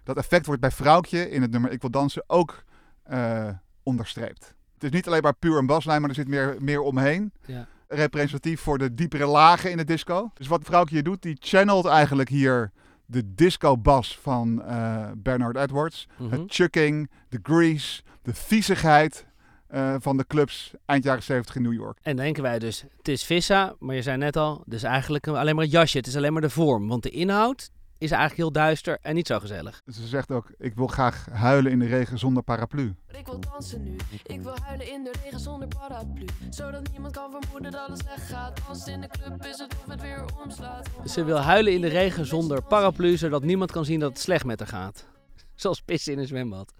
[0.04, 2.64] dat effect wordt bij Vrouwtje in het nummer Ik wil dansen ook
[3.04, 3.48] eh,
[3.84, 4.56] onderstreept.
[4.74, 7.32] Het is niet alleen maar puur een baslijn, maar er zit meer, meer omheen.
[7.46, 7.68] Ja.
[7.88, 10.32] representatief voor de diepere lagen in de disco.
[10.34, 12.72] Dus wat Vrouwtje hier doet, die channelt eigenlijk hier
[13.06, 16.08] de disco-bas van eh, Bernard Edwards.
[16.18, 16.32] Mhm.
[16.32, 19.26] Het chucking, de grease, de viezigheid
[19.72, 21.98] eh, van de clubs eind jaren 70 in New York.
[22.02, 25.26] En denken wij dus, het is vissa, maar je zei net al, het is eigenlijk
[25.26, 26.88] een- alleen maar een jasje, het is alleen maar de vorm.
[26.88, 29.82] Want de inhoud is eigenlijk heel duister en niet zo gezellig.
[29.86, 32.96] Ze zegt ook, ik wil graag huilen in de regen zonder paraplu.
[33.12, 33.96] Ik wil dansen nu.
[34.24, 36.26] Ik wil huilen in de regen zonder paraplu.
[36.50, 38.62] Zodat niemand kan vermoeden dat het slecht gaat.
[38.68, 40.90] Als het in de club is het of het weer omslaat.
[41.06, 44.46] Ze wil huilen in de regen zonder paraplu, zodat niemand kan zien dat het slecht
[44.46, 45.08] met haar gaat.
[45.56, 46.74] Zoals pissen in een zwembad.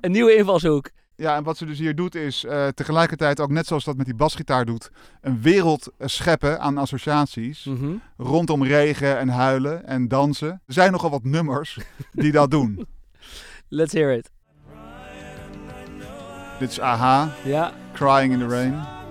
[0.00, 0.90] Een nieuwe invalshoek.
[1.22, 4.06] Ja, en wat ze dus hier doet is eh, tegelijkertijd ook net zoals dat met
[4.06, 7.92] die basgitaar doet, een wereld eh, scheppen aan associaties Mhm.
[8.16, 10.48] rondom regen en huilen en dansen.
[10.66, 11.78] Er zijn nogal wat nummers
[12.12, 12.86] die dat doen.
[13.68, 14.30] Let's hear it.
[16.58, 19.01] Dit is Aha, Ja, Crying in the Rain.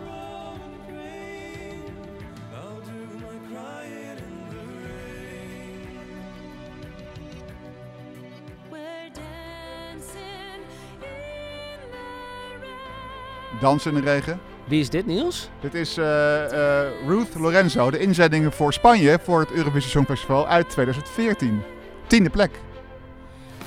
[13.61, 14.39] Dansen in de regen.
[14.65, 15.49] wie is dit Niels?
[15.59, 20.69] Dit is eh, eh, Ruth Lorenzo, de inzendingen voor Spanje voor het Eurovisie Songfestival uit
[20.69, 21.61] 2014.
[22.07, 22.59] Tiende plek.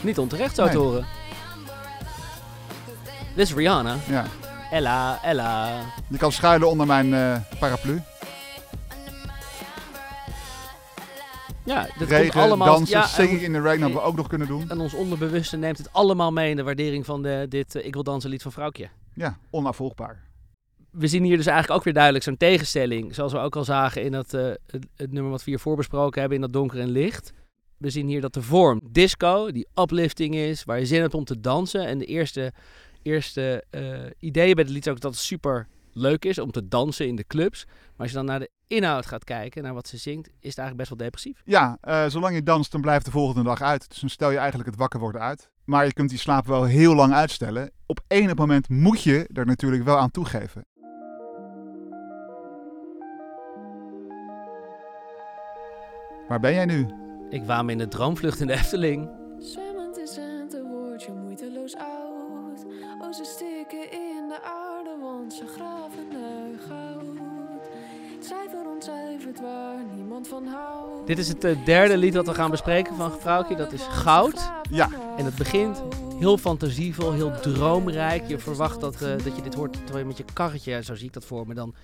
[0.01, 0.79] Niet onterecht zo te Nee.
[0.79, 1.07] horen.
[3.35, 3.97] Dit is Rihanna.
[4.09, 4.25] Ja.
[4.71, 5.81] Ella, Ella.
[6.09, 8.03] Je kan schuilen onder mijn eh, paraplu.
[11.65, 12.67] Ja, dit komt Regen, allemaal...
[12.69, 14.71] dansen, ja, in the rain hadden we ook nog kunnen doen.
[14.71, 18.03] en ons onderbewuste neemt het allemaal mee in de waardering van de, dit Ik wil
[18.03, 18.89] dansen lied van Vrouwtje.
[19.15, 20.23] Ja, onafvolgbaar.
[20.91, 23.15] we zien hier dus eigenlijk ook weer duidelijk zo'n tegenstelling.
[23.15, 26.21] Zoals we ook al zagen in dat, eh, het, het nummer wat we hier voorbesproken
[26.21, 27.33] hebben, in dat donker en licht.
[27.79, 31.25] We zien hier dat de vorm disco, die uplifting is, waar je zin hebt om
[31.25, 31.87] te dansen.
[31.87, 32.53] En de eerste,
[33.03, 33.83] eerste eh
[34.19, 37.17] idee bij het lied is ook dat het super leuk is om te dansen in
[37.17, 37.65] de clubs.
[37.67, 40.59] Maar als je dan naar de inhoud gaat kijken, naar wat ze zingt, is het
[40.59, 41.43] eigenlijk best wel depressief.
[41.45, 43.89] Ja, eh, zolang je danst, dan blijft de volgende dag uit.
[43.89, 45.51] Dus dan stel je eigenlijk het wakker worden uit.
[45.65, 47.71] Maar je kunt die slaap wel heel lang uitstellen.
[47.87, 50.65] Op enig moment moet je er natuurlijk wel aan toegeven.
[56.29, 56.87] Waar ben jij nu?
[57.31, 59.09] Ik waam in de droomvlucht in de Efteling.
[59.39, 62.65] Zwemmend is het een woordje moeiteloos oud.
[63.01, 67.05] Oh, ze stikken in de aarde, want ze graven naar goud.
[68.21, 71.07] Cijfer ontcijferd waar niemand van houdt.
[71.07, 73.57] Dit is het eh, derde lied dat we gaan bespreken van Vrouwtje.
[73.57, 74.54] Dat is Goud.
[74.71, 74.89] Ja.
[75.17, 75.83] En het begint
[76.19, 78.29] heel fantasievol, heel droomrijk.
[78.29, 81.07] Je verwacht dat, eh, dat je dit hoort terwijl je met je karretje, zo zie
[81.07, 81.75] ik dat voor me, dan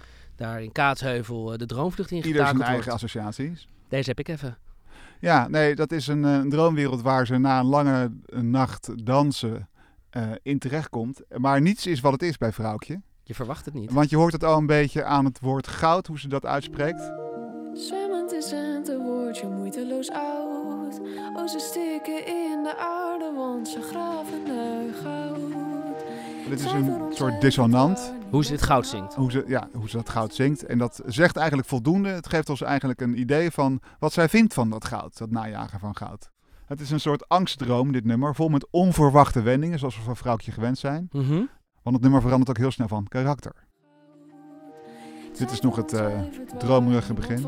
[0.40, 3.69] daar in Kaatsheuvel eh, de droomvlucht in Ieder zijn eigen associaties.
[3.88, 4.59] Deze heb ik even.
[5.21, 9.69] Ja, nee, dat is een, eh, een droomwereld waar ze na een lange nacht dansen
[10.11, 11.23] eh, in terechtkomt.
[11.37, 13.01] Maar niets is wat het is bij vrouwtje.
[13.23, 13.93] Je verwacht het niet.
[13.93, 17.12] Want je hoort het al een beetje aan het woord goud, hoe ze dat uitspreekt.
[17.75, 20.70] Zwemmend is het een woordje moeiteloos oud.
[21.40, 25.38] Oh, ze stikken in de aarde, want ze graven naar goud.
[26.48, 28.14] Dit is een soort dissonant.
[28.31, 29.14] Hoe ze dit goud zingt.
[29.14, 30.64] Hoe ze, ja, hoe ze dat goud zingt.
[30.64, 32.09] En dat zegt eigenlijk voldoende.
[32.09, 35.79] Het geeft ons eigenlijk een idee van wat zij vindt van dat goud, dat najagen
[35.79, 36.31] van goud.
[36.66, 40.53] Het is een soort angstdroom, dit nummer, vol met onverwachte wendingen, zoals we van Vrouwtje
[40.53, 41.09] gewend zijn.
[41.12, 41.42] Mhm.
[41.83, 43.53] Want het nummer verandert ook heel snel van karakter.
[45.38, 46.20] Dit is nog het eh,
[46.59, 47.46] dromerige begin.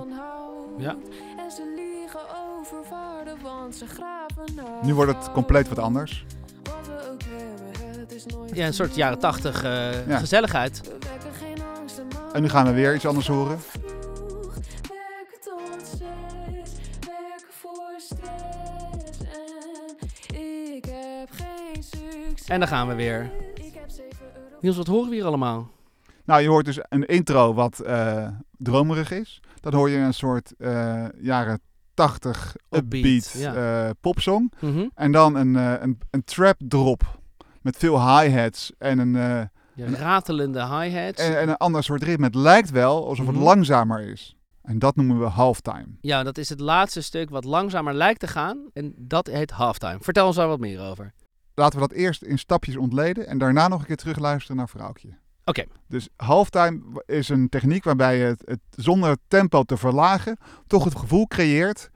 [0.79, 0.97] Ja.
[4.83, 6.27] Nu wordt het compleet wat anders.
[6.63, 10.19] Wat we ook hebben, het is nooit Ja, een soort jaren tachtig eh, Ja.
[10.19, 10.81] gezelligheid.
[12.33, 13.59] En nu gaan we weer iets anders horen.
[22.47, 23.31] En dan gaan we weer.
[23.55, 24.57] Ik heb 7 euro.
[24.61, 25.71] Niels, wat horen we hier allemaal?
[26.25, 29.41] Nou, je hoort dus een intro wat eh, dromerig is.
[29.61, 31.61] Dan hoor je een soort eh, jaren
[31.95, 33.55] 80 Upbeat, ja.
[33.85, 34.53] eh, popsong.
[34.61, 34.87] Mhm.
[34.95, 37.21] En dan een, eh, een, een trap drop
[37.61, 41.23] met veel hi-hats en een, eh, Ja, ratelende hi-hats.
[41.23, 42.25] en, en een ander soort ritme.
[42.27, 43.45] Het lijkt wel alsof het Mhm.
[43.45, 44.37] langzamer is.
[44.63, 45.87] En dat noemen we halftime.
[46.01, 48.71] Ja, dat is het laatste stuk wat langzamer lijkt te gaan.
[48.73, 49.99] En dat heet halftime.
[50.01, 51.13] Vertel ons daar wat meer over.
[51.55, 55.09] Laten we dat eerst in stapjes ontleden en daarna nog een keer terugluisteren naar Vrouwtje.
[55.45, 55.65] Oké.
[55.87, 60.85] Dus halftime is een techniek waarbij je het, het zonder het tempo te verlagen toch
[60.85, 61.91] het gevoel creëert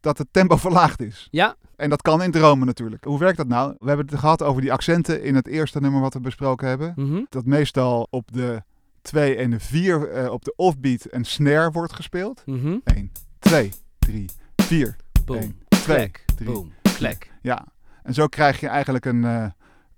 [0.00, 1.28] dat het tempo verlaagd is.
[1.30, 3.04] Ja, En dat kan in dromen natuurlijk.
[3.04, 3.74] Hoe werkt dat nou?
[3.78, 6.92] We hebben het gehad over die accenten in het eerste nummer wat we besproken hebben.
[6.96, 7.22] mhm.
[7.28, 8.62] Dat meestal op de
[9.02, 12.42] 2 en de 4 eh, op de offbeat en snare wordt gespeeld.
[12.46, 12.76] Mhm.
[12.84, 14.24] 1, 2, 3,
[14.56, 16.50] 4, Boom, 1, 2, klek, 3.
[16.50, 17.32] boom, klek.
[17.42, 17.66] Ja,
[18.02, 19.46] en zo krijg je eigenlijk een, eh,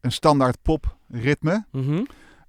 [0.00, 1.64] een standaard popritme.
[1.72, 2.04] Mhm.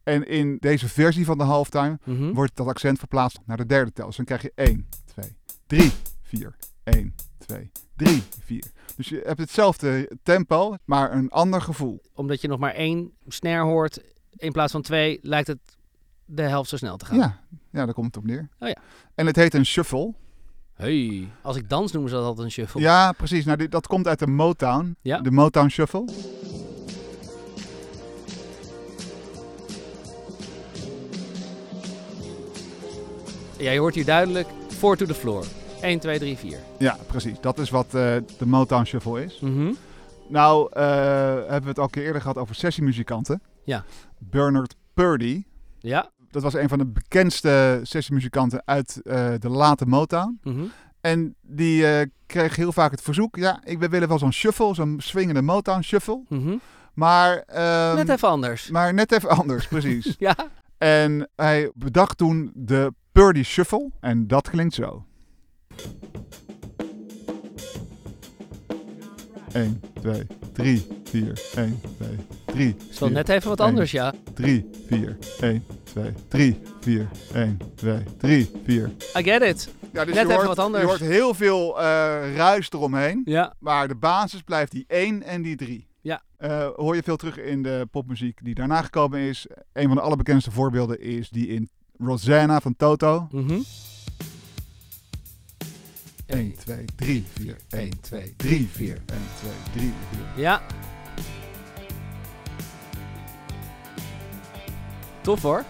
[0.09, 2.33] En in deze versie van de halftime Mhm.
[2.33, 4.05] wordt dat accent verplaatst naar de derde tel.
[4.05, 5.35] Dus dan krijg je 1, 2,
[5.67, 5.91] 3,
[6.21, 8.63] 4, 1, 2, 3, 4.
[8.95, 12.01] Dus je hebt hetzelfde tempo, maar een ander gevoel.
[12.13, 13.99] Omdat je nog maar één snare hoort
[14.35, 15.59] in plaats van twee, lijkt het
[16.25, 17.17] de helft zo snel te gaan.
[17.17, 17.39] Ja,
[17.71, 18.49] ja, daar komt het op neer.
[18.59, 18.75] Oh ja.
[19.15, 20.13] En het heet een shuffle.
[20.73, 21.27] Hey.
[21.41, 22.81] Als ik dans noemen ze dat altijd een shuffle.
[22.81, 23.45] Ja, precies.
[23.45, 24.95] Nou, dit, dat komt uit de Motown.
[25.01, 25.21] Ja.
[25.21, 26.05] De Motown Shuffle.
[33.59, 35.43] Ja, je hoort hier duidelijk 4 to the floor.
[35.81, 36.57] 1, 2, 3, 4.
[36.77, 37.39] Ja, precies.
[37.41, 37.91] Dat is wat eh,
[38.37, 39.39] de Motown Shuffle is.
[39.39, 39.71] Mhm.
[40.27, 40.83] Nou, eh,
[41.35, 43.41] hebben we het al een keer eerder gehad over sessiemuzikanten.
[43.63, 43.83] Ja.
[44.17, 45.43] Bernard Purdy.
[45.79, 46.09] Ja.
[46.31, 50.39] Dat was een van de bekendste sessiemuzikanten uit eh, de late Motown.
[50.43, 50.63] Mhm.
[51.01, 51.85] En die
[52.25, 53.35] kreeg heel vaak het verzoek.
[53.35, 56.21] Ja, ik wil willen wel zo'n shuffle, zo'n swingende Motown shuffle.
[56.29, 56.55] Mhm.
[56.93, 58.69] Maar, ehm, Net even anders.
[58.69, 60.15] maar net even anders, precies.
[60.27, 60.35] Ja.
[60.77, 63.91] en hij bedacht toen de Purdy Shuffle.
[63.99, 65.05] En dat klinkt zo.
[69.51, 72.09] 1, 2, 3, 4, 1, 2,
[72.45, 74.13] 3, Is wel net even wat anders, ja.
[74.33, 78.91] 3, 4, 1, 2, 3, 4, 1, 2, 3, 4.
[79.17, 79.73] I get it.
[79.91, 80.83] Ja, dus Net je even hoort, wat anders.
[80.83, 83.21] Je hoort heel veel eh, ruis eromheen.
[83.25, 83.53] Ja.
[83.59, 85.87] Maar de basis blijft die 1 en die 3.
[86.01, 86.21] Ja.
[86.37, 89.47] Eh, hoor je veel terug in de popmuziek die daarna gekomen is.
[89.73, 93.27] Een van de allerbekendste voorbeelden is die in Rosanna van Toto.
[93.31, 93.59] Mhm.
[96.25, 99.93] 1, 2, 3, 4, 1, 2, 3, 4, 1, 2, 3,
[100.35, 100.43] 4.
[100.43, 100.61] Ja.
[105.21, 105.63] Tof hoor.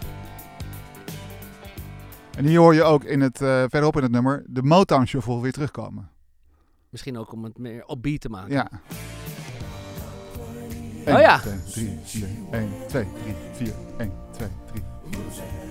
[2.37, 5.41] En hier hoor je ook in het, eh, verderop in het nummer de Motown Shuffle
[5.41, 6.09] weer terugkomen.
[6.89, 8.51] Misschien ook om het meer upbeat te maken.
[8.51, 8.69] Ja.
[11.07, 11.39] Oh ja.
[11.39, 14.83] 2, 3, 4, 1, 2, 3, 4, 1, 2, 3.
[15.11, 15.68] En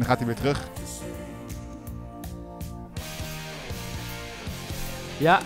[0.00, 0.68] dan gaat hij weer terug.
[5.18, 5.40] Ja.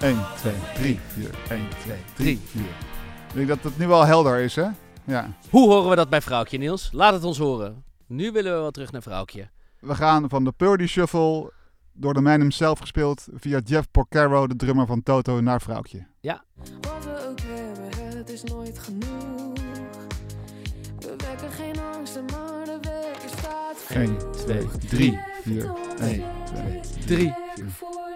[0.00, 2.62] 1, 2, 3, 4, 1, 2, 3, 4.
[2.62, 4.68] Ik denk dat het nu wel helder is, hè?
[5.04, 5.30] Ja.
[5.50, 6.88] Hoe horen we dat bij vrouwtje Niels?
[6.92, 7.84] Laat het ons horen.
[8.06, 9.48] Nu willen we wel terug naar vrouwtje.
[9.80, 11.52] We gaan van de Purdy Shuffle
[11.92, 16.06] door de man hemzelf gespeeld via Jeff Porcaro, de drummer van Toto, naar Vrouwtje.
[16.20, 19.52] Wat we ook hebben, het is nooit genoeg.
[20.98, 21.83] We wekken geen
[22.16, 27.34] angsten, maar de wekker staat 1, 2, 3, 4, 1, 2, 3.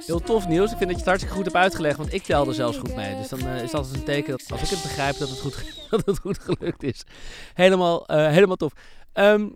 [0.06, 0.70] Heel tof Niels.
[0.72, 3.16] Ik vind dat je het hartstikke goed hebt uitgelegd, want ik telde zelfs goed mee.
[3.16, 5.74] Dus dan eh, is dat een teken dat als ik het begrijp dat het goed,
[5.90, 7.04] dat het goed gelukt is.
[7.54, 8.72] Helemaal, eh, helemaal tof.
[9.12, 9.48] Ehm,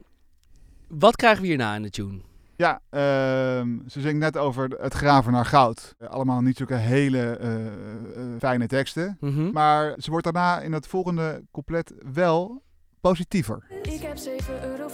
[0.89, 2.21] Wat krijgen we hierna in de tune?
[2.57, 5.95] Ja, ehm, ze zingt net over het graven naar goud.
[5.99, 7.73] Allemaal niet zulke hele eh, eh,
[8.39, 9.17] fijne teksten.
[9.21, 9.51] Mhm.
[9.53, 12.63] Maar ze wordt daarna in het volgende couplet wel
[13.03, 13.63] positiever.
[13.83, 14.23] Ik heb 7,50
[14.63, 14.85] euro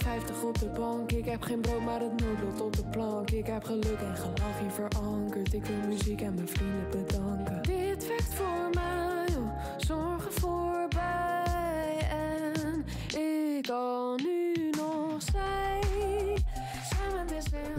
[0.47, 1.11] op de bank.
[1.11, 3.29] Ik heb geen brood, maar het noodlot op de plank.
[3.31, 5.53] Ik heb geluk en gelach hier verankerd.
[5.53, 7.61] Ik wil muziek en mijn vrienden bedanken.
[7.61, 11.97] Dit werkt voor mij, oh, zorgen voorbij.
[12.09, 12.85] En
[13.19, 15.79] ik kan nu nog zijn.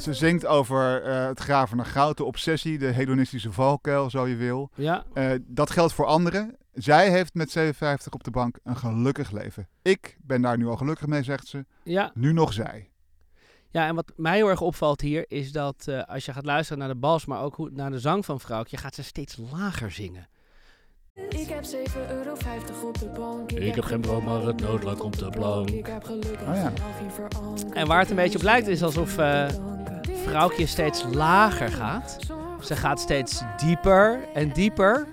[0.01, 4.37] Ze zingt over eh, het graven naar goud, de obsessie, de hedonistische valkuil, zo je
[4.37, 4.71] wil.
[4.75, 6.57] Ja, Eh, dat geldt voor anderen.
[6.83, 9.69] Zij heeft met 57 op de bank een gelukkig leven.
[9.83, 11.65] Ik ben daar nu al gelukkig mee, zegt ze.
[11.85, 12.11] ja.
[12.15, 12.91] Nu nog zij.
[13.71, 16.79] Ja, en wat mij heel erg opvalt hier is dat eh, als je gaat luisteren
[16.79, 19.91] naar de bas, maar ook hoe, naar de zang van Vrouwtje, gaat ze steeds lager
[19.91, 20.29] zingen.
[21.29, 21.71] Ik heb 7,50
[22.11, 22.33] euro
[22.89, 23.53] op de bank.
[23.53, 25.71] Ik heb geen brood, maar het noodlot komt de plank.
[25.71, 26.73] Ik heb geluk en Oh ja.
[27.73, 29.49] En waar het een beetje op lijkt is alsof eh,
[30.25, 32.19] Vrouwtje steeds lager gaat.
[32.61, 35.07] Ze gaat steeds dieper en dieper.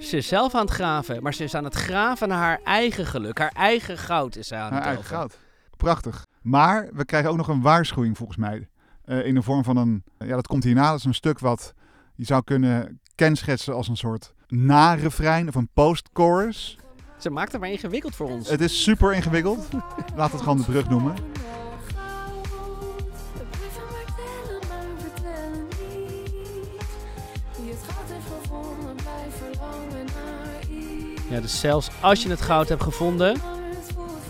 [0.00, 3.06] Ze is zelf aan het graven, maar ze is aan het graven naar haar eigen
[3.06, 3.38] geluk.
[3.38, 5.16] Haar eigen goud is ze aan Haar het eigen delven.
[5.18, 5.38] goud.
[5.76, 6.26] Prachtig.
[6.42, 8.68] Maar we krijgen ook nog een waarschuwing volgens mij.
[9.04, 11.72] Eh, in de vorm van een, ja dat komt hierna, dat is een stuk wat
[12.14, 16.78] je zou kunnen kenschetsen als een soort na-refrein of een post-chorus.
[17.18, 18.48] Ze maakt het maar ingewikkeld voor ons.
[18.50, 19.68] Het is super ingewikkeld.
[20.16, 21.14] Laat het gewoon de brug noemen.
[31.30, 33.36] Ja, dus zelfs als je het goud hebt gevonden,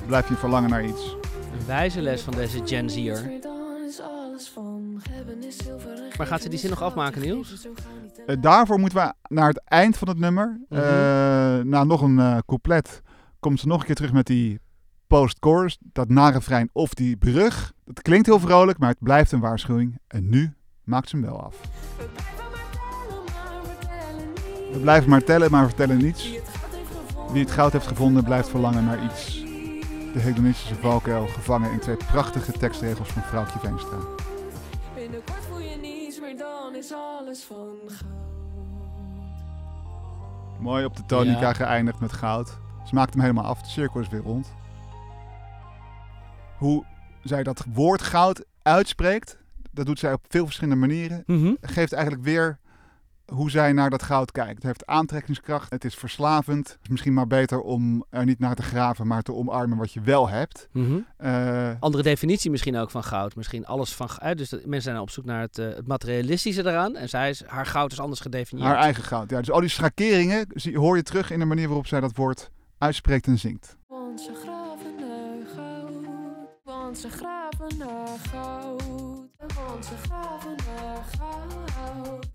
[0.06, 1.16] Blijf je verlangen naar iets.
[1.60, 3.30] een wijze les van deze Gen Z'er.
[6.18, 7.68] Maar gaat ze die zin nog afmaken, Niels?
[8.26, 10.60] Eh, daarvoor moeten we naar het eind van het nummer.
[10.68, 10.80] Eh,
[11.58, 13.02] na nog een eh, couplet
[13.40, 14.60] komt ze nog een keer terug met die
[15.06, 15.78] post-chorus.
[15.92, 17.72] Dat na-refrein of die brug.
[17.84, 19.98] Dat klinkt heel vrolijk, maar het blijft een waarschuwing.
[20.06, 20.52] En nu
[20.84, 21.56] maakt ze hem wel af.
[24.72, 26.30] We blijven maar tellen, maar vertellen niets.
[27.32, 29.42] Wie het goud heeft gevonden, blijft verlangen naar iets.
[30.12, 33.96] De hedonistische valkuil, gevangen in twee prachtige tekstregels van Vrouwtje Veenstra.
[34.94, 38.18] Binnenkort voel je niets meer, dan is alles van goud.
[40.60, 41.52] Mooi op de tonica Ja.
[41.52, 42.58] geëindigd met goud.
[42.86, 43.62] Ze maakt hem helemaal af.
[43.62, 44.52] De cirkel is weer rond.
[46.58, 46.84] Hoe
[47.22, 49.38] zij dat woord goud uitspreekt,
[49.70, 51.22] dat doet zij op veel verschillende manieren.
[51.26, 51.54] Mhm.
[51.60, 52.58] Geeft eigenlijk weer
[53.30, 54.54] hoe zij naar dat goud kijkt.
[54.54, 56.68] Het heeft aantrekkingskracht, het is verslavend.
[56.68, 59.92] Het is misschien maar beter om er niet naar te graven, maar te omarmen wat
[59.92, 60.68] je wel hebt.
[60.72, 60.98] Mhm.
[61.16, 63.36] Eh, Andere definitie misschien ook van goud.
[63.36, 64.38] Misschien alles van goud.
[64.38, 66.96] Dus dat, mensen zijn op zoek naar het, eh, het materialistische eraan.
[66.96, 68.68] En zij is, haar goud is anders gedefinieerd.
[68.70, 69.30] haar eigen goud.
[69.30, 72.16] Ja, dus al die schakeringen zie, hoor je terug in de manier waarop zij dat
[72.16, 73.76] woord uitspreekt en zingt.
[73.88, 75.94] Want ze graven naar goud.
[76.64, 78.82] Want ze graven naar goud.
[79.54, 82.28] Want ze graven naar goud.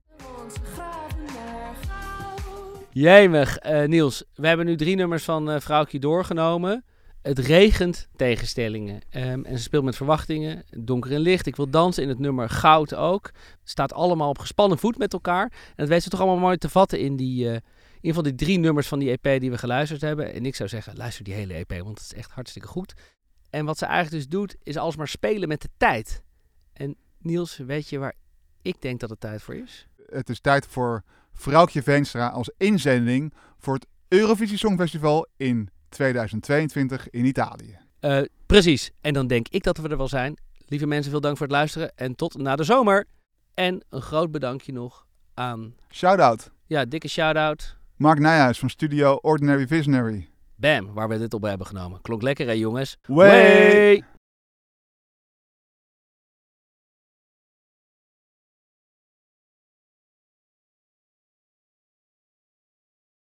[2.91, 4.23] Jemig, eh, Niels.
[4.34, 6.86] We hebben nu drie nummers van Vrouwtje doorgenomen.
[7.21, 9.01] Het regent tegenstellingen.
[9.10, 10.63] Ehm, en ze speelt met verwachtingen.
[10.78, 11.45] Donker en licht.
[11.45, 13.32] Ik wil dansen in het nummer Goud ook.
[13.63, 15.43] Staat allemaal op gespannen voet met elkaar.
[15.43, 17.49] En dat weet ze toch allemaal mooi te vatten in die...
[17.49, 17.58] eh,
[18.01, 20.34] in die drie nummers van die EP die we geluisterd hebben.
[20.34, 22.93] En ik zou zeggen, luister die hele EP, want het is echt hartstikke goed.
[23.49, 26.23] En wat ze eigenlijk dus doet, is alsmaar spelen met de tijd.
[26.73, 28.13] En Niels, weet je waar
[28.62, 29.88] ik denk dat het tijd voor is?
[30.15, 37.25] Het is tijd voor Vrouwtje Veenstra als inzending voor het Eurovisie Songfestival in 2022 in
[37.25, 37.78] Italië.
[37.99, 38.91] Eh, precies.
[39.01, 40.38] En dan denk ik dat we er wel zijn.
[40.65, 41.91] Lieve mensen, veel dank voor het luisteren.
[41.95, 43.06] En tot na de zomer.
[43.54, 47.78] En een groot bedankje nog aan, Shout-out ja, dikke shout-out.
[47.95, 50.30] Mark Nijhuis van studio Ordinary Visionary.
[50.56, 52.01] Bam, waar we dit op hebben genomen.
[52.01, 52.97] Klonk lekker hè jongens.
[53.08, 53.28] Way!
[53.28, 54.04] Way!